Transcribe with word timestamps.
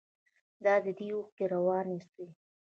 د 0.63 0.65
ادې 0.77 1.07
اوښکې 1.15 1.45
روانې 1.53 1.97
سوې. 2.09 2.27